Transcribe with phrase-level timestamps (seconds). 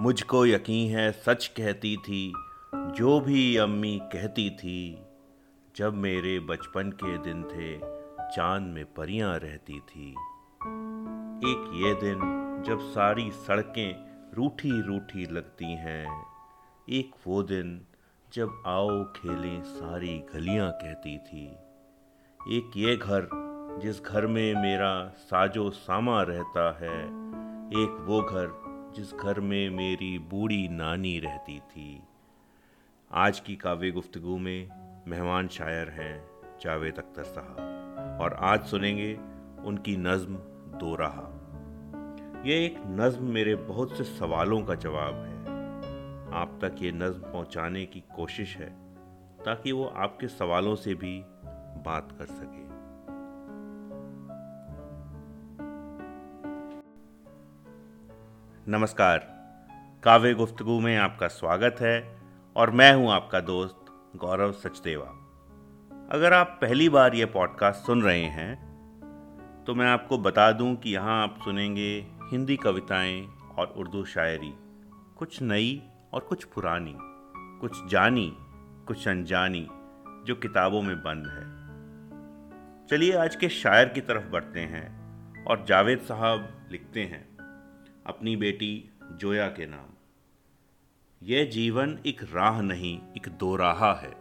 [0.00, 2.34] मुझको यकीन है सच कहती थी,
[2.74, 5.02] जो भी अम्मी कहती थी।
[5.76, 7.78] जब मेरे बचपन के दिन थे
[8.36, 10.10] चाँद में परियाँ रहती थी।
[11.50, 12.18] एक ये दिन,
[12.66, 13.96] जब सारी सड़कें
[14.34, 16.26] रूठी रूठी लगती हैं।
[16.90, 17.80] एक वो दिन,
[18.32, 21.46] जब आओ खेलें सारी गलियाँ कहती थी।
[22.56, 23.28] एक ये घर,
[23.82, 27.04] जिस घर में मेरा साजो सामा रहता है।
[27.70, 32.02] एक वो घर जिस घर में मेरी बूढ़ी नानी रहती थी।
[33.10, 34.68] आज की काव्य गुफ्तगु में
[35.08, 36.24] मेहमान शायर हैं
[36.60, 39.14] जावेद अख्तर साहब, और आज सुनेंगे
[39.64, 40.34] उनकी नज़म
[40.78, 45.38] दो रहा। ये एक नज़म मेरे बहुत से सवालों का जवाब है।
[46.32, 48.70] आप तक ये नज़म पहुँचाने की कोशिश है,
[49.44, 51.22] ताकि वो आपके सवालों से भी
[51.84, 52.69] बात कर सके।
[58.68, 59.18] नमस्कार।
[60.02, 62.20] काव्य गुफ्तगु में आपका स्वागत है
[62.56, 63.84] और मैं हूँ आपका दोस्त
[64.16, 65.06] गौरव सचदेवा।
[66.12, 70.90] अगर आप पहली बार ये पॉडकास्ट सुन रहे हैं तो मैं आपको बता दूँ कि
[70.90, 73.26] यहाँ आप सुनेंगे हिंदी कविताएँ
[73.58, 74.52] और उर्दू शायरी।
[75.16, 76.94] कुछ नई और कुछ पुरानी,
[77.60, 78.36] कुछ जानी,
[78.86, 79.66] कुछ अनजानी
[80.26, 81.48] जो किताबों में बंद है।
[82.88, 87.29] चलिए आज के शायर की तरफ़ बढ़ते हैं और जावेद साहब लिखते हैं।
[88.10, 89.94] अपनी बेटी जोया के नाम।
[91.22, 94.14] यह जीवन एक राह नहीं, एक दो राह है।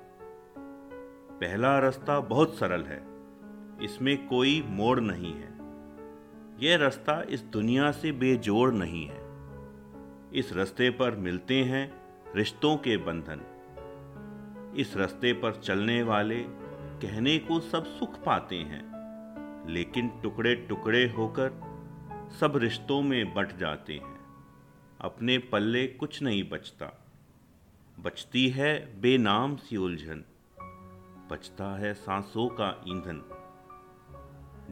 [1.39, 3.03] पहला रास्ता बहुत सरल है।
[3.85, 5.53] इसमें कोई मोड़ नहीं है।
[6.59, 9.19] यह रास्ता इस दुनिया से बेजोड़ नहीं है।
[10.33, 12.01] इस रास्ते पर मिलते हैं
[12.35, 13.41] रिश्तों के बंधन।
[14.77, 16.45] इस रास्ते पर चलने वाले
[17.01, 18.89] कहने को सब सुख पाते हैं।
[19.69, 21.68] लेकिन टुकड़े टुकड़े होकर
[22.29, 24.19] सब रिश्तों में बट जाते हैं।
[25.01, 27.05] अपने पल्ले कुछ नहीं बचता।
[27.99, 30.23] बचती है बेनाम सी उलझन।
[31.31, 33.23] बचता है सांसों का ईंधन।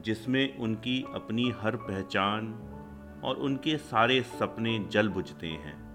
[0.02, 2.54] जिसमें उनकी अपनी हर पहचान
[3.24, 5.88] और उनके सारे सपने जल बुझते हैं।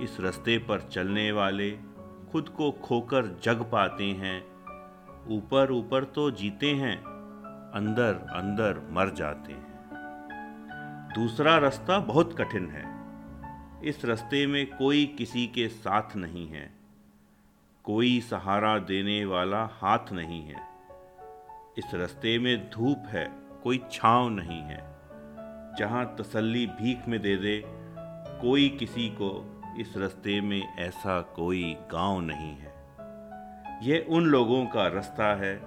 [0.00, 1.70] इस रास्ते पर चलने वाले
[2.32, 4.44] खुद को खोकर जग पाते हैं।
[5.26, 6.96] ऊपर ऊपर तो जीते हैं,
[7.74, 9.73] अंदर अंदर मर जाते हैं।
[11.14, 12.84] दूसरा रास्ता बहुत कठिन है।
[13.84, 16.74] इस रास्ते में कोई किसी के साथ नहीं है।
[17.84, 20.56] कोई सहारा देने वाला हाथ नहीं है।
[21.78, 23.32] इस रास्ते में धूप है,
[23.62, 24.78] कोई छांव नहीं है।
[25.78, 27.64] जहाँ तसल्ली भीख में दे दे,
[28.40, 32.74] कोई किसी को इस रास्ते में ऐसा कोई गाँव नहीं है।
[33.82, 35.60] यह उन लोगों का रास्ता है,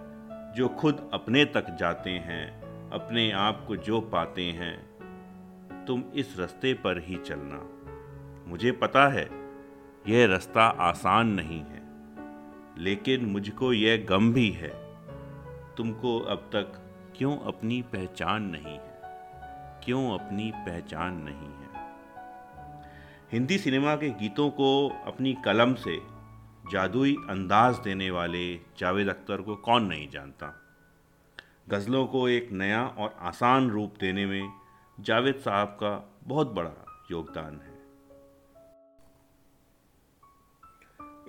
[0.53, 4.96] जो खुद अपने तक जाते हैं, अपने आप को जो पाते हैं।
[5.87, 7.59] तुम इस रास्ते पर ही चलना।
[8.47, 9.29] मुझे पता है,
[10.07, 11.81] यह रास्ता आसान नहीं है,
[12.77, 14.71] लेकिन मुझको यह गम भी है।
[15.75, 19.01] तुमको अब तक क्यों अपनी पहचान नहीं है?
[19.85, 21.91] क्यों अपनी पहचान नहीं है?
[23.31, 25.97] हिंदी सिनेमा के गीतों को अपनी कलम से
[26.71, 30.61] जादुई अंदाज देने वाले जावेद अख्तर को कौन नहीं जानता?
[31.69, 34.66] गज़लों को एक नया और आसान रूप देने में
[34.99, 37.77] जावेद साहब का बहुत बड़ा योगदान है।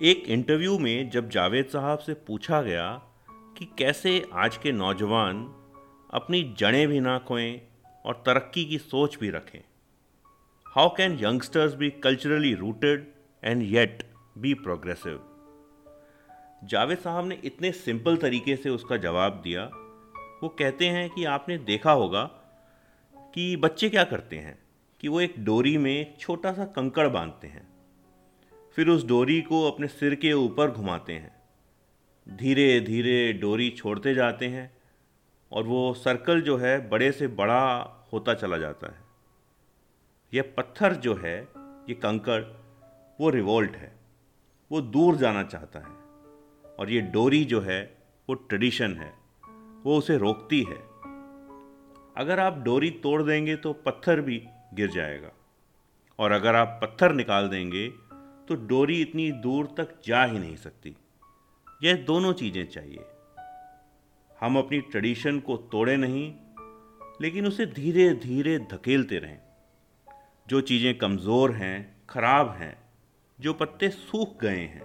[0.01, 3.01] एक इंटरव्यू में जब जावेद साहब से पूछा गया
[3.57, 5.43] कि कैसे आज के नौजवान
[6.13, 7.61] अपनी जड़ें भी ना खोएँ
[8.05, 9.63] और तरक्की की सोच भी रखें
[10.75, 13.13] how can youngsters be culturally rooted
[13.43, 14.03] and yet
[14.37, 15.21] be progressive
[16.63, 19.65] Javed साहब ने इतने सिंपल तरीके से उसका जवाब दिया,
[20.43, 22.38] वो कहते हैं कि आपने देखा होगा
[23.33, 24.59] कि बच्चे क्या करते हैं
[24.99, 27.67] कि वो एक डोरी में छोटा सा कंकड़ बांधते हैं।
[28.75, 31.39] फिर उस डोरी को अपने सिर के ऊपर घुमाते हैं।
[32.37, 34.77] धीरे धीरे डोरी छोड़ते जाते हैं
[35.51, 37.75] और वो सर्कल जो है बड़े से बड़ा
[38.13, 38.99] होता चला जाता है।
[40.33, 42.43] यह पत्थर जो है, ये कंकड़,
[43.21, 43.95] वो रिवोल्ट है।
[44.71, 45.95] वो दूर जाना चाहता है
[46.75, 47.97] और ये डोरी जो है,
[48.29, 49.13] वो ट्रेडिशन है।
[49.83, 50.88] वो उसे रोकती है।
[52.19, 54.41] अगर आप डोरी तोड़ देंगे तो पत्थर भी
[54.73, 55.29] गिर जाएगा।
[56.19, 57.87] और अगर आप पत्थर निकाल देंगे
[58.47, 60.95] तो डोरी इतनी दूर तक जा ही नहीं सकती।
[61.83, 63.05] यह दोनों चीज़ें चाहिए।
[64.39, 66.33] हम अपनी ट्रेडिशन को तोड़े नहीं,
[67.21, 69.39] लेकिन उसे धीरे धीरे धकेलते रहें।
[70.47, 72.75] जो चीज़ें कमज़ोर हैं, खराब हैं,
[73.39, 74.83] जो पत्ते सूख गए हैं,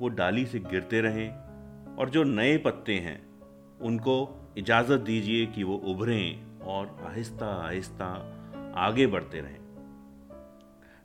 [0.00, 1.28] वो डाली से गिरते रहें,
[1.96, 3.20] और जो नए पत्ते हैं,
[3.80, 4.16] उनको
[4.58, 8.06] इजाज़त दीजिए कि वो उभरें और आहिस्ता आहिस्ता
[8.76, 9.64] आगे बढ़ते रहें।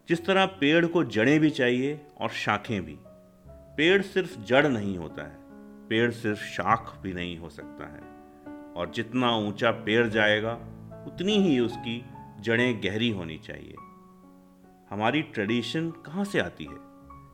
[0.09, 2.97] जिस तरह पेड़ को जड़ें भी चाहिए और शाखें भी।
[3.49, 5.37] पेड़ सिर्फ़ जड़ नहीं होता है,
[5.87, 7.99] पेड़ सिर्फ़ शाख भी नहीं हो सकता है।
[8.73, 10.53] और जितना ऊँचा पेड़ जाएगा,
[11.07, 12.05] उतनी ही उसकी
[12.39, 13.75] जड़ें गहरी होनी चाहिए।
[14.89, 16.77] हमारी ट्रेडिशन कहाँ से आती है?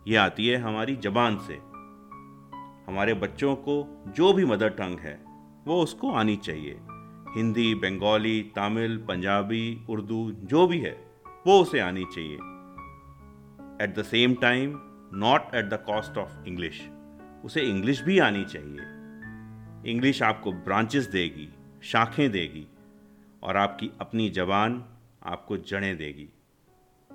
[0.07, 1.53] ये आती है हमारी जबान से।
[2.91, 5.24] हमारे बच्चों को जो भी मदर टंग है
[5.67, 6.79] वो उसको आनी चाहिए।
[7.35, 11.07] हिंदी, बंगाली, तमिल, पंजाबी, उर्दू, जो भी है,
[11.47, 12.35] वो उसे आनी चाहिए।
[13.83, 14.79] At the same time
[15.13, 16.89] not at the cost of English
[17.45, 18.79] उसे इंग्लिश भी आनी चाहिए।
[19.91, 21.49] इंग्लिश आपको ब्रांचेस देगी,
[21.83, 22.67] शाखें देगी,
[23.43, 24.85] और आपकी अपनी जबान
[25.23, 26.29] आपको जड़ें देगी।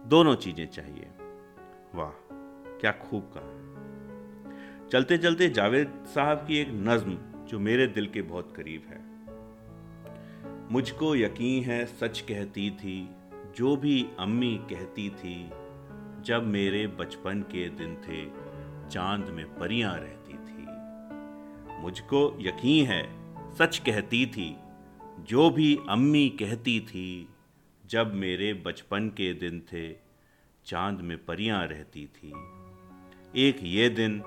[0.06, 1.06] दोनों चीज़ें चाहिए।
[1.94, 2.10] वाह,
[2.80, 7.18] क्या खूब कहा। चलते चलते जावेद साहब की एक नज्म
[7.50, 9.00] जो मेरे दिल के बहुत करीब है।
[10.72, 13.08] मुझको यकीन है, सच कहती थी,
[13.56, 15.50] जो भी अम्मी कहती थी,
[16.22, 18.26] जब मेरे बचपन के दिन थे,
[18.90, 20.66] चाँद में परियाँ रहती थी।
[21.82, 23.02] मुझको यकीन है,
[23.54, 24.56] सच कहती थी,
[25.20, 27.28] जो भी अम्मी कहती थी,
[27.86, 29.92] जब मेरे बचपन के दिन थे,
[30.66, 32.28] चाँद में परियाँ रहती थी।
[33.36, 34.22] एक ये दिन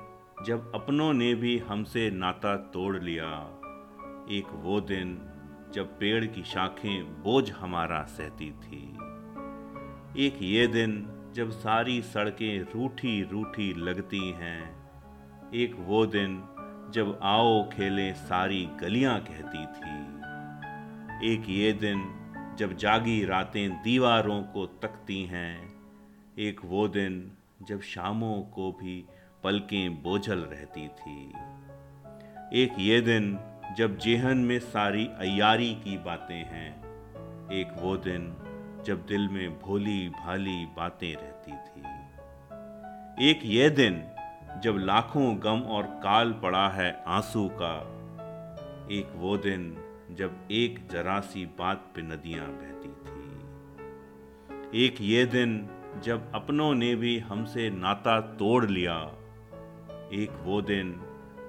[0.45, 3.59] जब अपनों ने भी हमसे नाता तोड़ लिया,
[4.31, 5.29] एक वो दिन
[5.73, 8.97] जब पेड़ की शाखें बोझ हमारा सहती थी।
[10.25, 14.91] एक ये दिन जब सारी सड़कें रूठी रूठी लगती हैं।
[15.53, 16.43] एक वो दिन
[16.89, 20.23] जब आओ खेले सारी गलियाँ कहती थी।
[21.33, 22.19] एक ये दिन
[22.57, 25.73] जब जागी रातें दीवारों को तकती हैं।
[26.39, 27.31] एक वो दिन
[27.61, 29.05] जब शामों को भी
[29.43, 31.33] पलकें बोझल रहती थी।
[32.53, 33.39] एक ये दिन,
[33.77, 36.83] जब जेहन में सारी अयारी की बातें हैं,
[37.51, 38.37] एक वो दिन,
[38.85, 41.83] जब दिल में भोली भाली बातें रहती थी।
[43.29, 44.03] एक ये दिन,
[44.59, 47.79] जब लाखों गम और काल पड़ा है आँसू का।
[48.91, 49.77] एक वो दिन,
[50.11, 53.23] जब एक जरा सी बात पे नदियाँ बहती थी।
[54.85, 55.69] एक ये दिन,
[56.03, 59.11] जब अपनों ने भी हमसे नाता तोड़ लिया।
[60.13, 61.01] एक वो दिन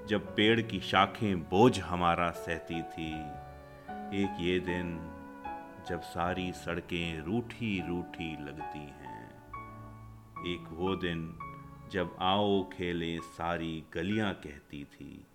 [0.08, 3.12] जब पेड़ की शाखें बोझ हमारा सहती थी।
[4.22, 4.98] एक ये दिन
[5.88, 9.30] जब सारी सड़कें रूठी रूठी लगती हैं।
[10.46, 11.38] एक वो दिन
[11.92, 15.26] जब आओ खेले सारी गलियाँ कहती थी।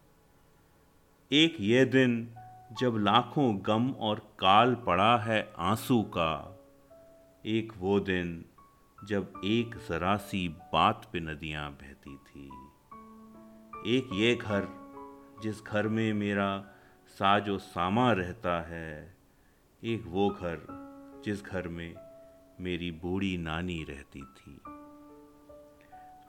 [1.32, 2.34] एक ये दिन
[2.80, 6.60] जब लाखों गम और काल पड़ा है आँसू का।
[7.46, 8.46] एक वो दिन
[9.04, 12.69] जब एक जरा सी बात पे नदियाँ बहती थी।
[13.88, 14.68] एक ये घर,
[15.44, 16.66] जिस घर में मेरा
[17.08, 19.18] साजो सामा रहता है,
[19.84, 20.66] एक वो घर,
[21.26, 21.96] जिस घर में
[22.60, 24.62] मेरी बूढ़ी नानी रहती थी।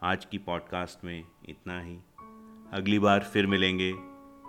[0.03, 1.99] आज की पॉडकास्ट में इतना ही।
[2.73, 3.89] अगली बार फिर मिलेंगे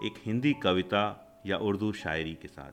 [0.06, 1.04] एक हिंदी कविता
[1.45, 2.71] या उर्दू शायरी के साथ।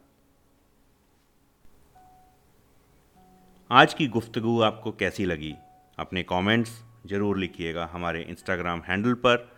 [3.70, 5.54] आज की गुफ्तगु आपको कैसी लगी?
[5.98, 9.57] अपने कमेंट्स ज़रूर लिखिएगा हमारे इंस्टाग्राम हैंडल पर।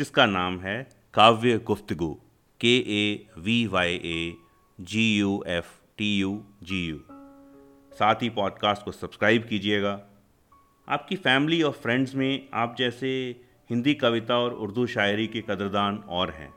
[0.00, 2.20] जिसका नाम है काव्य गुफ्तगु
[2.60, 4.36] के A V Y A
[4.80, 5.66] G U F
[5.96, 6.98] T U G U
[7.92, 10.06] साथ ही पॉडकास्ट को सब्सक्राइब कीजिएगा।
[10.88, 16.30] आपकी फैमिली और फ्रेंड्स में आप जैसे हिंदी कविता और उर्दू शायरी के कदरदान और
[16.30, 16.54] हैं।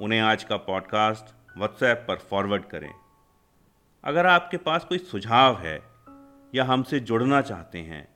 [0.00, 2.94] उन्हें आज का पॉडकास्ट व्हाट्सएप पर फॉरवर्ड करें।
[4.04, 5.82] अगर आपके पास कोई सुझाव है
[6.54, 8.08] या हमसे जुड़ना चाहते हैं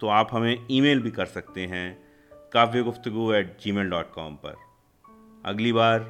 [0.00, 2.09] तो आप हमें ईमेल भी कर सकते हैं
[2.52, 4.54] Kavya Guftagu at gmail dot com पर।
[5.44, 6.00] अगली बार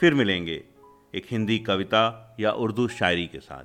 [0.00, 0.64] फिर मिलेंगे
[1.14, 3.64] एक हिंदी कविता या उर्दू शायरी के साथ।